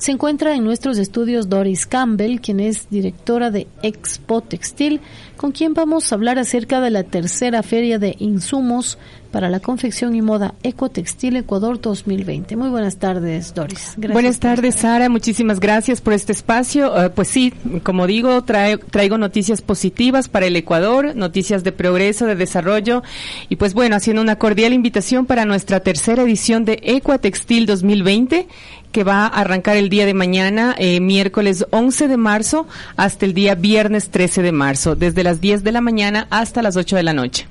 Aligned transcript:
Se 0.00 0.12
encuentra 0.12 0.54
en 0.54 0.64
nuestros 0.64 0.96
estudios 0.96 1.50
Doris 1.50 1.84
Campbell, 1.84 2.40
quien 2.40 2.58
es 2.58 2.88
directora 2.88 3.50
de 3.50 3.66
Expo 3.82 4.40
Textil, 4.40 5.02
con 5.36 5.52
quien 5.52 5.74
vamos 5.74 6.10
a 6.10 6.14
hablar 6.14 6.38
acerca 6.38 6.80
de 6.80 6.88
la 6.88 7.02
tercera 7.02 7.62
feria 7.62 7.98
de 7.98 8.16
insumos 8.18 8.96
para 9.30 9.48
la 9.48 9.60
confección 9.60 10.14
y 10.14 10.22
moda 10.22 10.54
Ecotextil 10.62 11.36
Ecuador 11.36 11.80
2020. 11.80 12.56
Muy 12.56 12.68
buenas 12.68 12.96
tardes, 12.96 13.54
Doris. 13.54 13.94
buenas 13.96 14.40
tardes, 14.40 14.76
Sara. 14.76 15.08
Muchísimas 15.08 15.60
gracias 15.60 16.00
por 16.00 16.14
este 16.14 16.32
espacio. 16.32 16.92
Uh, 16.92 17.10
pues 17.14 17.28
sí, 17.28 17.52
como 17.82 18.06
digo, 18.06 18.42
traigo 18.42 19.18
noticias 19.18 19.62
positivas 19.62 20.28
para 20.28 20.46
el 20.46 20.56
Ecuador, 20.56 21.14
noticias 21.14 21.62
de 21.62 21.72
progreso, 21.72 22.26
de 22.26 22.36
desarrollo 22.36 23.02
y 23.48 23.56
pues 23.56 23.74
bueno, 23.74 23.96
haciendo 23.96 24.22
una 24.22 24.36
cordial 24.36 24.72
invitación 24.72 25.26
para 25.26 25.44
nuestra 25.44 25.80
tercera 25.80 26.22
edición 26.22 26.64
de 26.64 26.80
Ecotextil 26.82 27.66
2020 27.66 28.48
que 28.92 29.04
va 29.04 29.26
a 29.26 29.40
arrancar 29.40 29.76
el 29.76 29.88
día 29.88 30.06
de 30.06 30.14
mañana, 30.14 30.74
eh, 30.78 31.00
miércoles 31.00 31.66
11 31.70 32.08
de 32.08 32.16
marzo, 32.16 32.66
hasta 32.96 33.24
el 33.24 33.34
día 33.34 33.54
viernes 33.54 34.10
13 34.10 34.42
de 34.42 34.52
marzo, 34.52 34.96
desde 34.96 35.22
las 35.22 35.40
10 35.40 35.62
de 35.62 35.72
la 35.72 35.80
mañana 35.80 36.26
hasta 36.30 36.62
las 36.62 36.76
8 36.76 36.96
de 36.96 37.02
la 37.02 37.12
noche. 37.12 37.46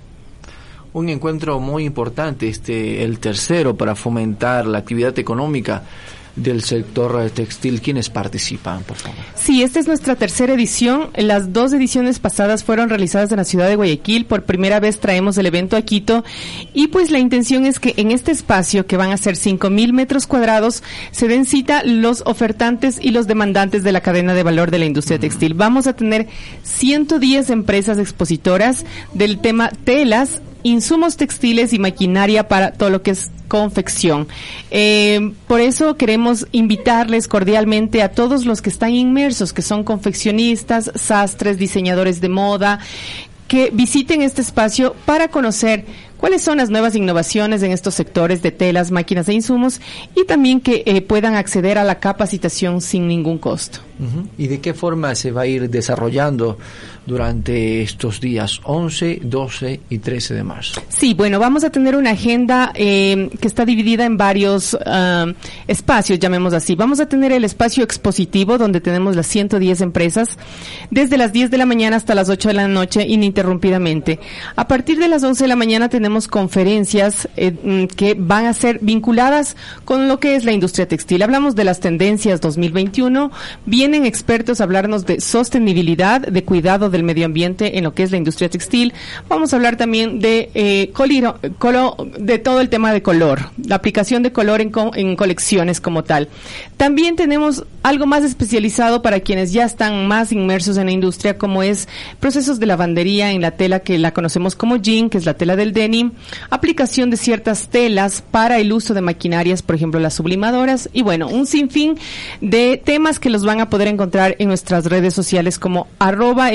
Un 0.92 1.10
encuentro 1.10 1.60
muy 1.60 1.86
importante, 1.86 2.50
este, 2.50 3.04
el 3.04 3.20
tercero 3.20 3.76
para 3.76 3.96
fomentar 3.96 4.66
la 4.66 4.80
actividad 4.80 5.18
económica 5.20 5.84
del 6.44 6.64
sector 6.64 7.30
textil. 7.32 7.82
¿Quiénes 7.82 8.10
participan, 8.10 8.84
por 8.84 8.98
favor? 8.98 9.20
Sí, 9.36 9.64
esta 9.64 9.80
es 9.80 9.88
nuestra 9.88 10.16
tercera 10.16 10.54
edición. 10.54 11.10
Las 11.16 11.54
dos 11.54 11.74
ediciones 11.74 12.20
pasadas 12.20 12.64
fueron 12.64 12.90
realizadas 12.90 13.32
en 13.32 13.38
la 13.38 13.44
ciudad 13.44 13.68
de 13.68 13.76
Guayaquil. 13.76 14.26
Por 14.26 14.44
primera 14.44 14.80
vez 14.80 15.00
traemos 15.00 15.38
el 15.38 15.46
evento 15.46 15.78
a 15.78 15.82
Quito. 15.82 16.24
Y 16.74 16.88
pues 16.88 17.12
la 17.12 17.20
intención 17.20 17.66
es 17.66 17.80
que 17.80 17.94
en 17.98 18.12
este 18.12 18.32
espacio, 18.32 18.86
que 18.86 18.98
van 18.98 19.12
a 19.12 19.18
ser 19.18 19.36
cinco 19.36 19.70
mil 19.70 19.94
metros 19.94 20.28
cuadrados, 20.28 20.84
se 21.12 21.28
den 21.28 21.46
cita 21.46 21.84
los 21.84 22.24
ofertantes 22.26 23.00
y 23.02 23.12
los 23.12 23.28
demandantes 23.28 23.84
de 23.84 23.92
la 23.92 24.02
cadena 24.02 24.34
de 24.34 24.44
valor 24.44 24.72
de 24.72 24.80
la 24.80 24.86
industria 24.86 25.20
textil. 25.20 25.54
Vamos 25.54 25.88
a 25.88 25.94
tener 25.94 26.28
110 26.64 27.50
empresas 27.50 27.98
expositoras 27.98 28.86
del 29.14 29.40
tema 29.40 29.70
telas, 29.84 30.42
insumos 30.64 31.18
textiles 31.18 31.74
y 31.74 31.80
maquinaria 31.80 32.48
para 32.48 32.72
todo 32.72 32.90
lo 32.90 33.02
que 33.02 33.12
es 33.12 33.32
confección. 33.48 34.28
Eh, 34.72 35.34
por 35.48 35.60
eso 35.60 35.98
queremos 35.98 36.48
invitarles 36.52 37.28
cordialmente 37.28 38.02
a 38.02 38.12
todos 38.12 38.46
los 38.46 38.62
que 38.62 38.70
están 38.70 38.94
inmersos, 38.94 39.54
que 39.54 39.62
son 39.62 39.84
confeccionistas, 39.84 40.92
sastres, 40.96 41.58
diseñadores 41.58 42.22
de 42.22 42.30
moda, 42.30 42.80
que 43.48 43.72
visiten 43.74 44.22
este 44.22 44.42
espacio 44.42 44.96
para 45.06 45.30
conocer 45.30 45.86
cuáles 46.18 46.44
son 46.44 46.58
las 46.58 46.70
nuevas 46.70 46.96
innovaciones 46.96 47.64
en 47.64 47.72
estos 47.72 47.96
sectores 47.96 48.44
de 48.44 48.52
telas, 48.52 48.92
máquinas 48.92 49.28
e 49.28 49.34
insumos 49.34 49.82
y 50.16 50.26
también 50.26 50.62
que 50.62 50.84
eh, 50.86 51.02
puedan 51.02 51.36
acceder 51.36 51.80
a 51.80 51.84
la 51.84 52.00
capacitación 52.00 52.80
sin 52.80 53.08
ningún 53.08 53.40
costo. 53.40 53.80
¿Y 54.38 54.48
de 54.48 54.62
qué 54.62 54.74
forma 54.74 55.14
se 55.16 55.32
va 55.32 55.42
a 55.42 55.48
ir 55.48 55.70
desarrollando 55.70 56.58
durante 57.06 57.82
estos 57.82 58.22
días 58.22 58.62
11, 58.64 59.20
12 59.24 59.80
y 59.90 59.98
13 59.98 60.34
de 60.36 60.44
marzo? 60.44 60.82
Sí, 60.88 61.14
bueno, 61.14 61.40
vamos 61.40 61.64
a 61.64 61.70
tener 61.70 61.96
una 61.96 62.12
agenda 62.12 62.72
eh, 62.76 63.30
que 63.42 63.48
está 63.48 63.66
dividida 63.66 64.06
en 64.06 64.16
varios 64.16 64.78
ah, 64.86 65.26
espacios, 65.68 66.20
llamemos 66.20 66.54
así. 66.54 66.76
Vamos 66.76 67.00
a 67.00 67.08
tener 67.08 67.32
el 67.32 67.44
espacio 67.44 67.84
expositivo 67.84 68.58
donde 68.58 68.80
tenemos 68.80 69.16
las 69.16 69.28
110 69.28 69.82
empresas 69.82 70.38
desde 70.92 71.18
las 71.18 71.34
10 71.34 71.52
de 71.52 71.58
la 71.58 71.66
mañana 71.66 71.98
hasta 71.98 72.16
las 72.16 72.30
8 72.30 72.50
de 72.50 72.54
la 72.54 72.68
noche 72.68 73.06
ininterrumpidamente. 73.06 74.20
A 74.56 74.68
partir 74.68 74.98
de 75.00 75.08
las 75.08 75.24
11 75.24 75.44
de 75.44 75.48
la 75.48 75.56
mañana 75.56 75.90
tenemos 75.90 76.28
conferencias 76.28 77.28
eh, 77.36 77.52
mm, 77.52 77.96
que 77.96 78.16
van 78.18 78.46
a 78.46 78.54
ser 78.54 78.80
vinculadas 78.82 79.58
con 79.84 80.08
lo 80.08 80.20
que 80.20 80.36
es 80.36 80.46
la 80.46 80.52
industria 80.52 80.88
textil. 80.88 81.22
Hablamos 81.22 81.56
de 81.56 81.64
las 81.64 81.80
tendencias 81.80 82.40
2021, 82.42 83.32
bien 83.66 83.89
vienen 83.90 84.06
expertos 84.06 84.62
a 84.62 84.66
hablarnos 84.66 85.08
de 85.08 85.20
sostenibilidad, 85.20 86.22
de 86.22 86.44
cuidado 86.44 86.92
del 86.92 87.02
medio 87.02 87.26
ambiente 87.26 87.80
en 87.80 87.84
lo 87.86 87.96
que 87.96 88.04
es 88.04 88.12
la 88.12 88.18
industria 88.18 88.48
textil. 88.48 88.94
Vamos 89.28 89.52
a 89.52 89.56
hablar 89.56 89.78
también 89.78 90.20
de, 90.20 90.52
eh, 90.54 90.94
de 92.20 92.38
todo 92.38 92.62
el 92.62 92.70
tema 92.70 92.94
de 92.94 93.02
color, 93.02 93.50
la 93.66 93.76
aplicación 93.76 94.22
de 94.22 94.32
color 94.32 94.62
en, 94.62 94.72
en 94.94 95.16
colecciones 95.16 95.82
como 95.82 96.04
tal. 96.04 96.30
También 96.78 97.16
tenemos 97.16 97.66
algo 97.82 98.06
más 98.06 98.24
especializado 98.24 99.02
para 99.02 99.22
quienes 99.22 99.54
ya 99.54 99.66
están 99.66 100.08
más 100.08 100.32
inmersos 100.32 100.78
en 100.78 100.86
la 100.86 100.92
industria, 100.92 101.40
como 101.40 101.64
es 101.64 101.88
procesos 102.20 102.60
de 102.60 102.68
lavandería 102.68 103.32
en 103.32 103.42
la 103.42 103.52
tela 103.52 103.80
que 103.80 103.98
la 103.98 104.14
conocemos 104.14 104.56
como 104.56 104.76
jean, 104.76 105.10
que 105.10 105.18
es 105.18 105.26
la 105.26 105.34
tela 105.34 105.56
del 105.56 105.74
denim, 105.74 106.12
aplicación 106.52 107.10
de 107.10 107.18
ciertas 107.18 107.70
telas 107.70 108.22
para 108.22 108.60
el 108.60 108.72
uso 108.72 108.94
de 108.94 109.02
maquinarias, 109.02 109.64
por 109.64 109.76
ejemplo 109.76 110.00
las 110.00 110.14
sublimadoras, 110.14 110.90
y 110.94 111.02
bueno, 111.02 111.28
un 111.28 111.48
sinfín 111.48 111.98
de 112.40 112.80
temas 112.84 113.20
que 113.20 113.32
los 113.32 113.46
van 113.46 113.62
a 113.62 113.70
poder 113.70 113.79
encontrar 113.88 114.36
en 114.40 114.48
nuestras 114.48 114.86
redes 114.86 115.14
sociales 115.14 115.60
como 115.60 115.88
arroba. 116.00 116.50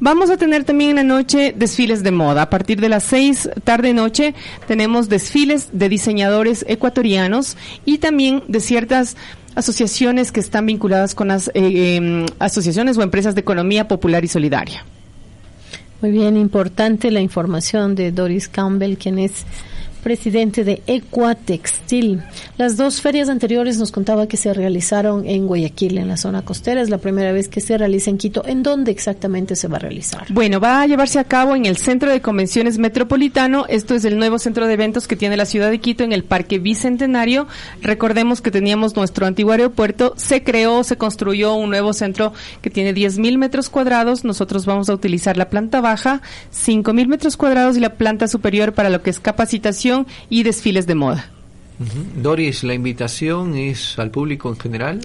Vamos 0.00 0.30
a 0.30 0.36
tener 0.36 0.64
también 0.64 0.90
en 0.90 0.96
la 0.96 1.02
noche 1.04 1.54
desfiles 1.56 2.02
de 2.02 2.10
moda. 2.10 2.42
A 2.42 2.50
partir 2.50 2.80
de 2.80 2.88
las 2.88 3.04
seis 3.04 3.48
tarde 3.64 3.92
noche 3.94 4.34
tenemos 4.66 5.08
desfiles 5.08 5.68
de 5.72 5.88
diseñadores 5.88 6.64
ecuatorianos 6.68 7.56
y 7.84 7.98
también 7.98 8.42
de 8.48 8.60
ciertas 8.60 9.16
asociaciones 9.54 10.30
que 10.32 10.40
están 10.40 10.66
vinculadas 10.66 11.14
con 11.14 11.28
las 11.28 11.48
eh, 11.48 11.96
em, 11.96 12.26
asociaciones 12.38 12.96
o 12.96 13.02
empresas 13.02 13.34
de 13.34 13.40
economía 13.40 13.88
popular 13.88 14.24
y 14.24 14.28
solidaria. 14.28 14.84
Muy 16.00 16.12
bien, 16.12 16.36
importante 16.36 17.10
la 17.10 17.20
información 17.20 17.96
de 17.96 18.12
Doris 18.12 18.48
Campbell, 18.48 18.96
quien 18.96 19.18
es 19.18 19.44
presidente 20.08 20.64
de 20.64 20.80
Ecuatextil. 20.86 22.22
Las 22.56 22.78
dos 22.78 23.02
ferias 23.02 23.28
anteriores 23.28 23.76
nos 23.76 23.92
contaba 23.92 24.26
que 24.26 24.38
se 24.38 24.54
realizaron 24.54 25.26
en 25.26 25.46
Guayaquil, 25.46 25.98
en 25.98 26.08
la 26.08 26.16
zona 26.16 26.40
costera. 26.40 26.80
Es 26.80 26.88
la 26.88 26.96
primera 26.96 27.30
vez 27.30 27.48
que 27.48 27.60
se 27.60 27.76
realiza 27.76 28.08
en 28.08 28.16
Quito. 28.16 28.42
¿En 28.46 28.62
dónde 28.62 28.90
exactamente 28.90 29.54
se 29.54 29.68
va 29.68 29.76
a 29.76 29.80
realizar? 29.80 30.24
Bueno, 30.30 30.60
va 30.60 30.80
a 30.80 30.86
llevarse 30.86 31.18
a 31.18 31.24
cabo 31.24 31.54
en 31.54 31.66
el 31.66 31.76
Centro 31.76 32.10
de 32.10 32.22
Convenciones 32.22 32.78
Metropolitano. 32.78 33.66
Esto 33.68 33.94
es 33.94 34.06
el 34.06 34.16
nuevo 34.16 34.38
centro 34.38 34.66
de 34.66 34.72
eventos 34.72 35.06
que 35.06 35.14
tiene 35.14 35.36
la 35.36 35.44
ciudad 35.44 35.70
de 35.70 35.78
Quito 35.78 36.04
en 36.04 36.12
el 36.12 36.24
Parque 36.24 36.58
Bicentenario. 36.58 37.46
Recordemos 37.82 38.40
que 38.40 38.50
teníamos 38.50 38.96
nuestro 38.96 39.26
antiguo 39.26 39.52
aeropuerto. 39.52 40.14
Se 40.16 40.42
creó, 40.42 40.84
se 40.84 40.96
construyó 40.96 41.52
un 41.52 41.68
nuevo 41.68 41.92
centro 41.92 42.32
que 42.62 42.70
tiene 42.70 42.94
10.000 42.94 43.36
metros 43.36 43.68
cuadrados. 43.68 44.24
Nosotros 44.24 44.64
vamos 44.64 44.88
a 44.88 44.94
utilizar 44.94 45.36
la 45.36 45.50
planta 45.50 45.82
baja, 45.82 46.22
5.000 46.54 47.08
metros 47.08 47.36
cuadrados 47.36 47.76
y 47.76 47.80
la 47.80 47.96
planta 47.96 48.26
superior 48.26 48.72
para 48.72 48.88
lo 48.88 49.02
que 49.02 49.10
es 49.10 49.20
capacitación 49.20 49.97
y 50.28 50.42
desfiles 50.42 50.86
de 50.86 50.94
moda. 50.94 51.30
Doris, 52.16 52.64
la 52.64 52.74
invitación 52.74 53.56
es 53.56 53.98
al 53.98 54.10
público 54.10 54.48
en 54.48 54.58
general. 54.58 55.00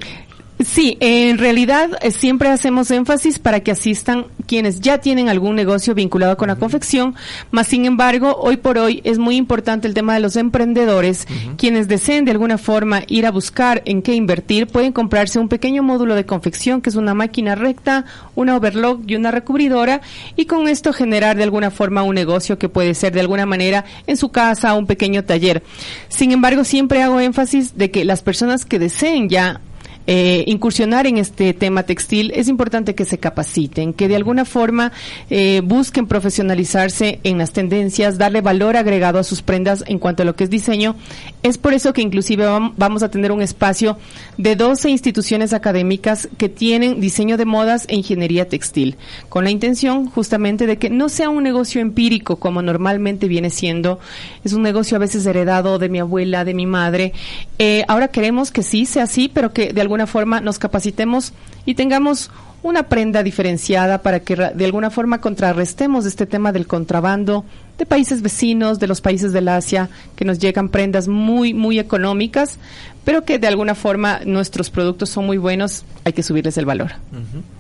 Sí, 0.60 0.98
en 1.00 1.40
realidad 1.40 1.90
eh, 2.02 2.12
siempre 2.12 2.48
hacemos 2.48 2.92
énfasis 2.92 3.40
para 3.40 3.62
que 3.62 3.72
asistan 3.72 4.28
quienes 4.46 4.82
ya 4.82 5.00
tienen 5.00 5.28
algún 5.28 5.56
negocio 5.56 5.96
vinculado 5.96 6.38
con 6.38 6.48
la 6.48 6.56
confección, 6.56 7.16
más 7.52 7.68
sin 7.68 7.86
embargo, 7.86 8.38
hoy 8.40 8.58
por 8.58 8.78
hoy 8.78 9.02
es 9.04 9.18
muy 9.18 9.36
importante 9.36 9.88
el 9.88 9.94
tema 9.94 10.14
de 10.14 10.20
los 10.20 10.36
emprendedores, 10.36 11.28
quienes 11.58 11.88
deseen 11.88 12.26
de 12.26 12.32
alguna 12.32 12.58
forma 12.58 13.02
ir 13.08 13.26
a 13.26 13.32
buscar 13.32 13.82
en 13.86 14.02
qué 14.02 14.14
invertir, 14.14 14.68
pueden 14.68 14.92
comprarse 14.92 15.40
un 15.40 15.50
pequeño 15.50 15.82
módulo 15.82 16.14
de 16.14 16.26
confección 16.26 16.82
que 16.82 16.90
es 16.90 16.96
una 16.96 17.14
máquina 17.14 17.56
recta, 17.56 18.06
una 18.36 18.56
overlock 18.56 19.02
y 19.08 19.16
una 19.16 19.32
recubridora 19.32 20.02
y 20.36 20.46
con 20.46 20.68
esto 20.68 20.94
generar 20.94 21.36
de 21.36 21.44
alguna 21.44 21.72
forma 21.72 22.04
un 22.04 22.16
negocio 22.16 22.60
que 22.60 22.70
puede 22.70 22.94
ser 22.94 23.14
de 23.14 23.22
alguna 23.22 23.46
manera 23.46 23.86
en 24.08 24.18
su 24.18 24.30
casa, 24.30 24.76
un 24.76 24.86
pequeño 24.86 25.24
taller. 25.24 25.64
Sin 26.10 26.32
embargo, 26.32 26.64
siempre 26.64 27.02
hago 27.02 27.20
énfasis 27.20 27.76
de 27.78 27.92
que 27.92 28.06
las 28.06 28.22
personas 28.22 28.66
que 28.66 28.80
deseen 28.80 29.30
ya 29.30 29.62
eh, 30.06 30.44
incursionar 30.48 31.08
en 31.08 31.18
este 31.18 31.54
tema 31.54 31.84
textil, 31.84 32.32
es 32.36 32.48
importante 32.48 32.96
que 32.96 33.06
se 33.06 33.18
capaciten, 33.18 33.94
que 33.94 34.08
de 34.08 34.16
alguna 34.16 34.46
forma 34.46 34.92
eh, 35.30 35.62
busquen 35.64 36.08
profesionalizarse 36.08 37.20
en 37.24 37.38
las 37.38 37.52
tendencias, 37.52 38.18
darle 38.18 38.42
valor 38.42 38.76
agregado 38.76 39.20
a 39.20 39.24
sus 39.24 39.42
prendas 39.42 39.84
en 39.88 40.00
cuanto 40.00 40.24
a 40.24 40.26
lo 40.26 40.36
que 40.36 40.44
es 40.46 40.50
diseño. 40.50 40.96
Es 41.42 41.58
por 41.58 41.74
eso 41.74 41.94
que 41.94 42.02
inclusive 42.02 42.46
vamos 42.78 43.04
a 43.04 43.10
tener 43.10 43.32
un 43.32 43.42
espacio 43.42 43.98
de 44.38 44.56
12 44.56 44.90
instituciones 44.90 45.54
académicas 45.54 46.28
que 46.38 46.50
tienen 46.50 47.00
diseño 47.00 47.38
de 47.38 47.46
modas 47.46 47.86
e 47.88 47.96
ingeniería 47.96 48.50
textil, 48.50 48.98
con 49.30 49.44
la 49.44 49.52
intención 49.52 50.10
justamente 50.10 50.68
de 50.68 50.78
que 50.78 50.90
no 50.90 51.10
sea 51.10 51.30
un 51.30 51.44
negocio 51.44 51.82
empírico 51.82 52.38
como 52.38 52.62
normalmente 52.62 53.28
viene 53.28 53.50
siendo, 53.50 54.00
es 54.44 54.54
un 54.54 54.64
negocio 54.64 54.98
a 54.98 55.00
veces 55.00 55.26
heredado 55.26 55.80
de 55.80 55.90
mi 55.90 56.00
abuela, 56.00 56.44
de 56.46 56.54
mi 56.54 56.66
madre. 56.66 57.14
Eh, 57.60 57.84
ahora 57.88 58.10
queremos 58.10 58.52
que 58.52 58.64
sí 58.64 58.86
sea 58.86 59.04
así, 59.04 59.30
pero 59.34 59.54
que 59.54 59.74
de 59.74 59.82
alguna 59.82 59.93
alguna 59.94 60.08
forma 60.08 60.42
nos 60.42 60.58
capacitemos 60.58 61.34
y 61.66 61.76
tengamos 61.76 62.32
una 62.64 62.84
prenda 62.84 63.22
diferenciada 63.22 64.02
para 64.02 64.22
que 64.22 64.36
de 64.36 64.66
alguna 64.66 64.90
forma 64.90 65.22
contrarrestemos 65.22 66.08
este 66.08 66.26
tema 66.26 66.52
del 66.52 66.66
contrabando 66.66 67.46
de 67.78 67.86
países 67.86 68.24
vecinos, 68.24 68.80
de 68.80 68.88
los 68.88 69.02
países 69.02 69.34
del 69.34 69.50
Asia, 69.50 69.92
que 70.16 70.26
nos 70.26 70.40
llegan 70.40 70.70
prendas 70.70 71.08
muy, 71.08 71.54
muy 71.54 71.78
económicas, 71.78 72.58
pero 73.04 73.24
que 73.24 73.38
de 73.38 73.46
alguna 73.46 73.76
forma 73.76 74.22
nuestros 74.26 74.72
productos 74.72 75.10
son 75.10 75.28
muy 75.28 75.38
buenos, 75.38 75.86
hay 76.06 76.14
que 76.14 76.24
subirles 76.24 76.58
el 76.58 76.66
valor. 76.66 76.94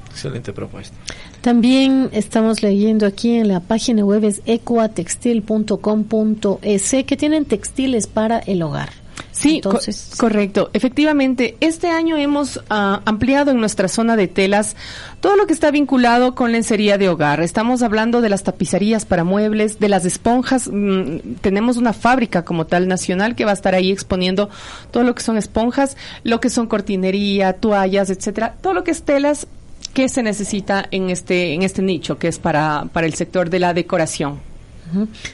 Excelente 0.09 0.53
propuesta. 0.53 0.97
También 1.41 2.09
estamos 2.13 2.63
leyendo 2.63 3.05
aquí 3.05 3.35
en 3.35 3.47
la 3.47 3.59
página 3.59 4.03
web 4.03 4.23
es 4.23 4.41
ecoatextil.com.es 4.45 6.95
que 7.05 7.17
tienen 7.17 7.45
textiles 7.45 8.07
para 8.07 8.39
el 8.39 8.63
hogar. 8.63 9.02
Sí, 9.33 9.61
correcto. 10.17 10.69
Efectivamente, 10.73 11.57
este 11.59 11.89
año 11.89 12.15
hemos 12.17 12.61
ah, 12.69 13.01
ampliado 13.05 13.49
en 13.49 13.59
nuestra 13.59 13.87
zona 13.87 14.15
de 14.15 14.27
telas 14.27 14.75
todo 15.21 15.35
lo 15.35 15.47
que 15.47 15.53
está 15.53 15.71
vinculado 15.71 16.35
con 16.35 16.51
lencería 16.51 16.99
de 16.99 17.09
hogar. 17.09 17.41
Estamos 17.41 17.81
hablando 17.81 18.21
de 18.21 18.29
las 18.29 18.43
tapicerías 18.43 19.05
para 19.05 19.23
muebles, 19.23 19.79
de 19.79 19.89
las 19.89 20.05
esponjas. 20.05 20.69
Mm, 20.71 21.35
tenemos 21.41 21.77
una 21.77 21.93
fábrica 21.93 22.45
como 22.45 22.67
tal 22.67 22.87
nacional 22.87 23.35
que 23.35 23.43
va 23.43 23.51
a 23.51 23.55
estar 23.55 23.73
ahí 23.73 23.91
exponiendo 23.91 24.49
todo 24.91 25.03
lo 25.03 25.15
que 25.15 25.23
son 25.23 25.37
esponjas, 25.37 25.97
lo 26.23 26.39
que 26.39 26.51
son 26.51 26.67
cortinería, 26.67 27.53
toallas, 27.53 28.11
etcétera, 28.11 28.55
todo 28.61 28.73
lo 28.73 28.83
que 28.83 28.91
es 28.91 29.01
telas 29.01 29.47
que 29.95 30.09
se 30.09 30.21
necesita 30.21 30.85
en 30.91 31.09
este 31.09 31.53
en 31.53 31.63
este 31.63 31.81
nicho 31.81 32.17
que 32.17 32.27
es 32.27 32.39
para 32.39 32.85
para 32.93 33.07
el 33.07 33.15
sector 33.15 33.49
de 33.49 33.59
la 33.59 33.73
decoración. 33.73 34.52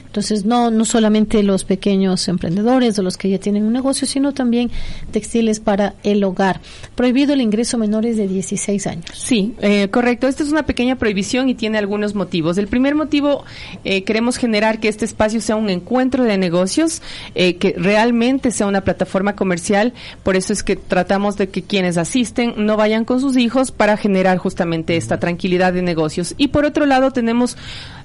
Entonces, 0.06 0.44
no, 0.44 0.70
no 0.70 0.84
solamente 0.84 1.42
los 1.42 1.64
pequeños 1.64 2.28
emprendedores 2.28 2.98
o 2.98 3.02
los 3.02 3.16
que 3.16 3.30
ya 3.30 3.38
tienen 3.38 3.64
un 3.64 3.72
negocio, 3.72 4.06
sino 4.06 4.32
también 4.32 4.70
textiles 5.10 5.60
para 5.60 5.94
el 6.02 6.22
hogar. 6.24 6.60
Prohibido 6.94 7.32
el 7.32 7.40
ingreso 7.40 7.78
menores 7.78 8.16
de 8.16 8.28
16 8.28 8.86
años. 8.86 9.04
Sí, 9.14 9.54
eh, 9.60 9.88
correcto. 9.88 10.28
Esta 10.28 10.42
es 10.42 10.50
una 10.50 10.64
pequeña 10.64 10.96
prohibición 10.96 11.48
y 11.48 11.54
tiene 11.54 11.78
algunos 11.78 12.14
motivos. 12.14 12.58
El 12.58 12.68
primer 12.68 12.94
motivo, 12.94 13.44
eh, 13.84 14.04
queremos 14.04 14.36
generar 14.36 14.80
que 14.80 14.88
este 14.88 15.04
espacio 15.04 15.40
sea 15.40 15.56
un 15.56 15.70
encuentro 15.70 16.24
de 16.24 16.38
negocios, 16.38 17.02
eh, 17.34 17.56
que 17.56 17.74
realmente 17.76 18.50
sea 18.50 18.66
una 18.66 18.82
plataforma 18.82 19.36
comercial. 19.36 19.92
Por 20.22 20.36
eso 20.36 20.52
es 20.52 20.62
que 20.62 20.76
tratamos 20.76 21.36
de 21.36 21.48
que 21.48 21.62
quienes 21.62 21.96
asisten 21.96 22.54
no 22.56 22.76
vayan 22.76 23.04
con 23.04 23.20
sus 23.20 23.36
hijos 23.36 23.72
para 23.72 23.96
generar 23.96 24.38
justamente 24.38 24.96
esta 24.96 25.18
tranquilidad 25.18 25.72
de 25.72 25.82
negocios. 25.82 26.34
Y 26.36 26.48
por 26.48 26.64
otro 26.64 26.86
lado, 26.86 27.10
tenemos 27.10 27.56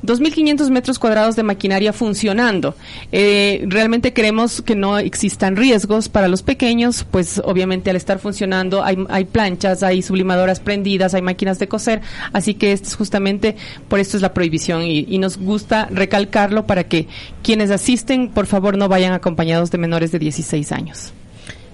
2.500 0.04 0.70
metros 0.70 1.00
cuadrados 1.00 1.36
de 1.36 1.44
maquinaria 1.44 1.94
funcionando. 1.94 2.76
Eh, 3.12 3.64
realmente 3.68 4.14
creemos 4.14 4.62
que 4.62 4.76
no 4.76 4.98
existan 4.98 5.56
riesgos 5.56 6.10
para 6.10 6.28
los 6.28 6.44
pequeños, 6.44 7.06
pues 7.10 7.42
obviamente 7.44 7.90
al 7.90 7.96
estar 7.96 8.20
funcionando 8.20 8.84
hay, 8.84 8.98
hay 9.10 9.26
planchas, 9.26 9.84
hay 9.84 10.02
sublimadoras 10.02 10.60
prendidas, 10.60 11.14
hay 11.14 11.22
máquinas 11.22 11.60
de 11.60 11.68
coser, 11.68 12.02
así 12.34 12.54
que 12.54 12.72
es 12.72 12.96
justamente 12.96 13.56
por 13.88 14.00
esto 14.00 14.18
es 14.18 14.22
la 14.22 14.34
prohibición 14.34 14.84
y 14.84 15.18
nos 15.18 15.38
gusta 15.38 15.88
recalcarlo 15.92 16.66
para 16.66 16.86
que 16.86 17.08
quienes 17.44 17.72
asisten, 17.72 18.30
por 18.30 18.46
favor, 18.46 18.78
no 18.78 18.88
vayan 18.90 19.14
acompañados 19.14 19.72
de 19.72 19.78
menores 19.78 20.12
de 20.12 20.20
16 20.20 20.72
años. 20.72 21.14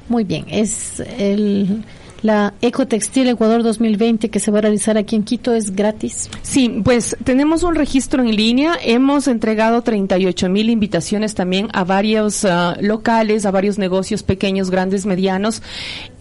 Muy 0.09 0.23
bien, 0.25 0.45
es 0.49 1.01
el 1.17 1.83
la 2.21 2.53
Ecotextil 2.61 3.29
Ecuador 3.29 3.63
2020 3.63 4.29
que 4.29 4.39
se 4.39 4.51
va 4.51 4.59
a 4.59 4.61
realizar 4.61 4.97
aquí 4.97 5.15
en 5.15 5.23
Quito 5.23 5.53
es 5.53 5.75
gratis. 5.75 6.29
Sí, 6.41 6.81
pues 6.83 7.17
tenemos 7.23 7.63
un 7.63 7.75
registro 7.75 8.23
en 8.23 8.35
línea. 8.35 8.77
Hemos 8.83 9.27
entregado 9.27 9.81
38 9.81 10.49
mil 10.49 10.69
invitaciones 10.69 11.35
también 11.35 11.69
a 11.73 11.83
varios 11.83 12.45
ah, 12.45 12.77
locales, 12.79 13.45
a 13.45 13.51
varios 13.51 13.77
negocios 13.77 14.23
pequeños, 14.23 14.69
grandes, 14.69 15.05
medianos. 15.05 15.61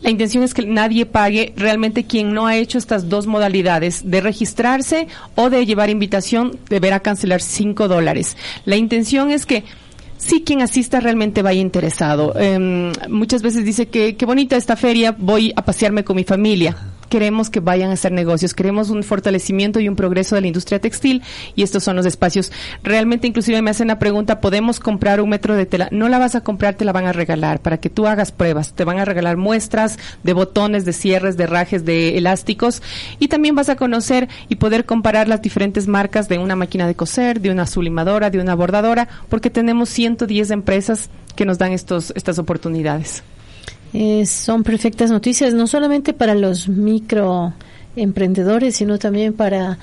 La 0.02 0.10
intención 0.10 0.42
es 0.42 0.54
que 0.54 0.66
nadie 0.66 1.04
pague 1.06 1.52
realmente 1.56 2.04
quien 2.04 2.32
no 2.32 2.46
ha 2.46 2.56
hecho 2.56 2.78
estas 2.78 3.08
dos 3.08 3.26
modalidades 3.26 4.10
de 4.10 4.20
registrarse 4.20 5.08
o 5.34 5.50
de 5.50 5.66
llevar 5.66 5.90
invitación 5.90 6.58
deberá 6.68 7.00
cancelar 7.00 7.42
5 7.42 7.88
dólares. 7.88 8.36
La 8.64 8.76
intención 8.76 9.30
es 9.30 9.44
que 9.44 9.64
sí 10.20 10.42
quien 10.44 10.62
asista 10.62 11.00
realmente 11.00 11.42
vaya 11.42 11.60
interesado. 11.60 12.38
Em, 12.38 12.92
muchas 13.08 13.42
veces 13.42 13.64
dice 13.64 13.88
que 13.88 14.16
qué 14.16 14.26
bonita 14.26 14.56
esta 14.56 14.76
feria, 14.76 15.14
voy 15.16 15.52
a 15.56 15.64
pasearme 15.64 16.04
con 16.04 16.16
mi 16.16 16.24
familia 16.24 16.76
queremos 17.10 17.50
que 17.50 17.60
vayan 17.60 17.90
a 17.90 17.94
hacer 17.94 18.12
negocios, 18.12 18.54
queremos 18.54 18.88
un 18.88 19.02
fortalecimiento 19.02 19.80
y 19.80 19.88
un 19.88 19.96
progreso 19.96 20.36
de 20.36 20.40
la 20.40 20.46
industria 20.46 20.80
textil 20.80 21.22
y 21.54 21.62
estos 21.62 21.84
son 21.84 21.96
los 21.96 22.06
espacios. 22.06 22.50
Realmente 22.82 23.26
inclusive 23.26 23.60
me 23.60 23.70
hacen 23.70 23.88
la 23.88 23.98
pregunta, 23.98 24.40
¿podemos 24.40 24.80
comprar 24.80 25.20
un 25.20 25.28
metro 25.28 25.54
de 25.54 25.66
tela? 25.66 25.88
No 25.90 26.08
la 26.08 26.18
vas 26.18 26.36
a 26.36 26.40
comprar, 26.42 26.74
te 26.74 26.86
la 26.86 26.92
van 26.92 27.04
a 27.04 27.12
regalar 27.12 27.60
para 27.60 27.78
que 27.78 27.90
tú 27.90 28.06
hagas 28.06 28.32
pruebas. 28.32 28.72
Te 28.72 28.84
van 28.84 28.98
a 28.98 29.04
regalar 29.04 29.36
muestras 29.36 29.98
de 30.22 30.32
botones, 30.32 30.84
de 30.84 30.92
cierres, 30.92 31.36
de 31.36 31.46
rajes, 31.46 31.84
de 31.84 32.16
elásticos 32.16 32.82
y 33.18 33.28
también 33.28 33.54
vas 33.54 33.68
a 33.68 33.76
conocer 33.76 34.28
y 34.48 34.56
poder 34.56 34.86
comparar 34.86 35.28
las 35.28 35.42
diferentes 35.42 35.88
marcas 35.88 36.28
de 36.28 36.38
una 36.38 36.56
máquina 36.56 36.86
de 36.86 36.94
coser, 36.94 37.40
de 37.40 37.50
una 37.50 37.66
sublimadora, 37.66 38.30
de 38.30 38.38
una 38.38 38.54
bordadora, 38.54 39.08
porque 39.28 39.50
tenemos 39.50 39.88
110 39.88 40.50
empresas 40.52 41.10
que 41.34 41.44
nos 41.44 41.58
dan 41.58 41.72
estos, 41.72 42.12
estas 42.14 42.38
oportunidades. 42.38 43.24
Eh, 43.92 44.24
son 44.26 44.62
perfectas 44.62 45.10
noticias, 45.10 45.52
no 45.52 45.66
solamente 45.66 46.12
para 46.12 46.34
los 46.34 46.68
microemprendedores, 46.68 48.76
sino 48.76 48.98
también 48.98 49.32
para 49.32 49.78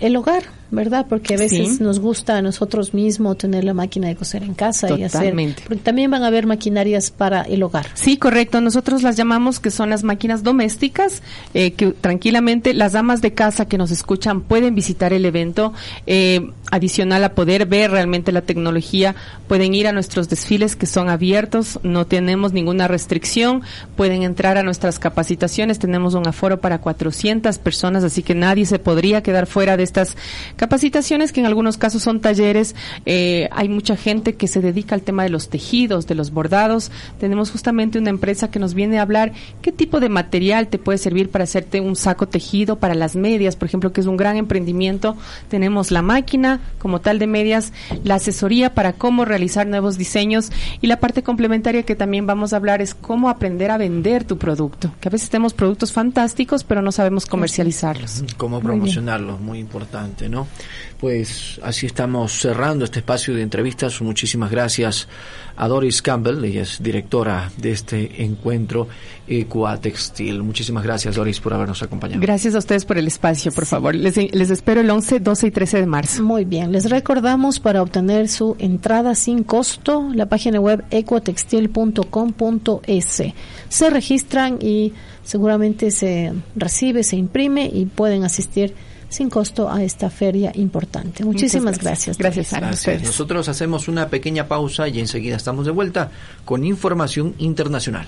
el 0.00 0.16
hogar, 0.16 0.42
¿verdad? 0.70 1.06
Porque 1.08 1.34
a 1.34 1.38
veces 1.38 1.80
nos 1.80 2.00
gusta 2.00 2.36
a 2.36 2.42
nosotros 2.42 2.94
mismos 2.94 3.38
tener 3.38 3.64
la 3.64 3.74
máquina 3.74 4.08
de 4.08 4.16
coser 4.16 4.42
en 4.42 4.54
casa 4.54 4.96
y 4.96 5.04
hacer. 5.04 5.34
Porque 5.66 5.82
también 5.82 6.10
van 6.10 6.22
a 6.22 6.28
haber 6.28 6.46
maquinarias 6.46 7.10
para 7.10 7.42
el 7.42 7.62
hogar. 7.62 7.86
Sí, 7.94 8.16
correcto. 8.16 8.60
Nosotros 8.60 9.02
las 9.02 9.16
llamamos 9.16 9.60
que 9.60 9.70
son 9.70 9.90
las 9.90 10.02
máquinas 10.02 10.42
domésticas, 10.42 11.22
eh, 11.54 11.72
que 11.72 11.88
tranquilamente 11.92 12.74
las 12.74 12.92
damas 12.92 13.22
de 13.22 13.32
casa 13.32 13.66
que 13.66 13.78
nos 13.78 13.90
escuchan 13.90 14.40
pueden 14.40 14.74
visitar 14.74 15.12
el 15.12 15.24
evento. 15.24 15.72
Eh, 16.06 16.50
adicional 16.70 17.22
a 17.24 17.34
poder 17.34 17.66
ver 17.66 17.90
realmente 17.90 18.32
la 18.32 18.42
tecnología, 18.42 19.14
pueden 19.46 19.74
ir 19.74 19.86
a 19.86 19.92
nuestros 19.92 20.28
desfiles 20.28 20.76
que 20.76 20.86
son 20.86 21.08
abiertos, 21.08 21.78
no 21.82 22.06
tenemos 22.06 22.52
ninguna 22.52 22.88
restricción, 22.88 23.62
pueden 23.96 24.22
entrar 24.22 24.58
a 24.58 24.62
nuestras 24.62 24.98
capacitaciones, 24.98 25.78
tenemos 25.78 26.14
un 26.14 26.26
aforo 26.26 26.60
para 26.60 26.78
400 26.78 27.58
personas, 27.58 28.02
así 28.04 28.22
que 28.22 28.34
nadie 28.34 28.66
se 28.66 28.78
podría 28.78 29.22
quedar 29.22 29.46
fuera 29.46 29.76
de 29.76 29.84
estas 29.84 30.16
Capacitaciones 30.56 31.32
que 31.32 31.40
en 31.40 31.46
algunos 31.46 31.76
casos 31.76 32.02
son 32.02 32.20
talleres. 32.20 32.74
Eh, 33.04 33.48
hay 33.52 33.68
mucha 33.68 33.96
gente 33.96 34.34
que 34.36 34.48
se 34.48 34.60
dedica 34.60 34.94
al 34.94 35.02
tema 35.02 35.22
de 35.22 35.28
los 35.28 35.48
tejidos, 35.48 36.06
de 36.06 36.14
los 36.14 36.30
bordados. 36.30 36.90
Tenemos 37.20 37.50
justamente 37.50 37.98
una 37.98 38.10
empresa 38.10 38.50
que 38.50 38.58
nos 38.58 38.74
viene 38.74 38.98
a 38.98 39.02
hablar 39.02 39.32
qué 39.60 39.70
tipo 39.70 40.00
de 40.00 40.08
material 40.08 40.68
te 40.68 40.78
puede 40.78 40.98
servir 40.98 41.30
para 41.30 41.44
hacerte 41.44 41.80
un 41.80 41.94
saco 41.94 42.26
tejido 42.26 42.76
para 42.76 42.94
las 42.94 43.16
medias, 43.16 43.54
por 43.54 43.68
ejemplo, 43.68 43.92
que 43.92 44.00
es 44.00 44.06
un 44.06 44.16
gran 44.16 44.36
emprendimiento. 44.36 45.16
Tenemos 45.48 45.90
la 45.90 46.02
máquina 46.02 46.60
como 46.78 47.00
tal 47.00 47.18
de 47.18 47.26
medias, 47.26 47.72
la 48.04 48.14
asesoría 48.14 48.74
para 48.74 48.94
cómo 48.94 49.24
realizar 49.24 49.66
nuevos 49.66 49.98
diseños 49.98 50.50
y 50.80 50.86
la 50.86 51.00
parte 51.00 51.22
complementaria 51.22 51.82
que 51.82 51.96
también 51.96 52.26
vamos 52.26 52.52
a 52.52 52.56
hablar 52.56 52.80
es 52.80 52.94
cómo 52.94 53.28
aprender 53.28 53.70
a 53.70 53.78
vender 53.78 54.24
tu 54.24 54.38
producto. 54.38 54.92
Que 55.00 55.08
a 55.08 55.12
veces 55.12 55.28
tenemos 55.28 55.52
productos 55.52 55.92
fantásticos, 55.92 56.64
pero 56.64 56.80
no 56.80 56.92
sabemos 56.92 57.26
comercializarlos. 57.26 58.24
Cómo 58.36 58.60
promocionarlos, 58.60 59.40
muy 59.40 59.58
importante, 59.58 60.28
¿no? 60.28 60.45
Bueno, 60.46 60.66
pues 60.98 61.60
así 61.62 61.86
estamos 61.86 62.32
cerrando 62.32 62.84
este 62.84 62.98
espacio 63.00 63.34
de 63.34 63.42
entrevistas. 63.42 64.00
Muchísimas 64.00 64.50
gracias 64.50 65.08
a 65.56 65.68
Doris 65.68 66.00
Campbell, 66.02 66.44
ella 66.44 66.62
es 66.62 66.82
directora 66.82 67.50
de 67.56 67.70
este 67.72 68.22
encuentro 68.22 68.86
Ecuatextil. 69.26 70.42
Muchísimas 70.42 70.84
gracias, 70.84 71.16
Doris, 71.16 71.40
por 71.40 71.54
habernos 71.54 71.82
acompañado. 71.82 72.20
Gracias 72.20 72.54
a 72.54 72.58
ustedes 72.58 72.84
por 72.84 72.98
el 72.98 73.06
espacio, 73.06 73.50
por 73.52 73.64
favor. 73.66 73.94
Les, 73.94 74.16
les 74.16 74.50
espero 74.50 74.82
el 74.82 74.90
11, 74.90 75.20
12 75.20 75.46
y 75.46 75.50
13 75.50 75.80
de 75.80 75.86
marzo. 75.86 76.22
Muy 76.22 76.44
bien, 76.44 76.72
les 76.72 76.90
recordamos 76.90 77.58
para 77.60 77.80
obtener 77.82 78.28
su 78.28 78.56
entrada 78.58 79.14
sin 79.14 79.44
costo 79.44 80.10
la 80.14 80.26
página 80.26 80.60
web 80.60 80.84
ecuatextil.com.es. 80.90 83.22
Se 83.68 83.90
registran 83.90 84.58
y 84.60 84.92
seguramente 85.24 85.90
se 85.90 86.34
recibe, 86.54 87.02
se 87.02 87.16
imprime 87.16 87.70
y 87.72 87.86
pueden 87.86 88.24
asistir 88.24 88.74
sin 89.16 89.30
costo 89.30 89.70
a 89.70 89.82
esta 89.82 90.10
feria 90.10 90.52
importante. 90.54 91.24
Muchísimas 91.24 91.78
gracias. 91.78 92.18
Gracias, 92.18 92.52
a 92.52 92.70
ustedes. 92.70 93.02
Nosotros 93.02 93.48
hacemos 93.48 93.88
una 93.88 94.08
pequeña 94.08 94.46
pausa 94.46 94.88
y 94.88 95.00
enseguida 95.00 95.36
estamos 95.36 95.64
de 95.64 95.72
vuelta 95.72 96.10
con 96.44 96.64
información 96.64 97.34
internacional. 97.38 98.06